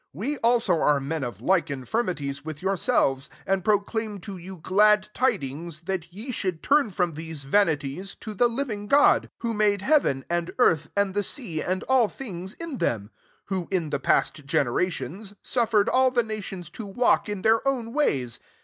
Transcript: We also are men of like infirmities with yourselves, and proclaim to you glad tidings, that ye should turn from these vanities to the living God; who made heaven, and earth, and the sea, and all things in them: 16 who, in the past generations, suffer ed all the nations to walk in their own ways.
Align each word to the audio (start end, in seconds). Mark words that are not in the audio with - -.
We 0.13 0.39
also 0.39 0.79
are 0.81 0.99
men 0.99 1.23
of 1.23 1.41
like 1.41 1.69
infirmities 1.69 2.43
with 2.43 2.63
yourselves, 2.63 3.29
and 3.45 3.63
proclaim 3.63 4.19
to 4.21 4.35
you 4.35 4.57
glad 4.57 5.09
tidings, 5.13 5.81
that 5.81 6.11
ye 6.11 6.31
should 6.31 6.63
turn 6.63 6.89
from 6.89 7.13
these 7.13 7.43
vanities 7.43 8.15
to 8.15 8.33
the 8.33 8.47
living 8.47 8.87
God; 8.87 9.29
who 9.41 9.53
made 9.53 9.83
heaven, 9.83 10.25
and 10.27 10.55
earth, 10.57 10.89
and 10.97 11.13
the 11.13 11.21
sea, 11.21 11.61
and 11.61 11.83
all 11.83 12.07
things 12.07 12.53
in 12.55 12.79
them: 12.79 13.11
16 13.41 13.41
who, 13.49 13.67
in 13.69 13.91
the 13.91 13.99
past 13.99 14.43
generations, 14.47 15.35
suffer 15.43 15.81
ed 15.81 15.89
all 15.89 16.09
the 16.09 16.23
nations 16.23 16.71
to 16.71 16.87
walk 16.87 17.29
in 17.29 17.43
their 17.43 17.67
own 17.67 17.93
ways. 17.93 18.39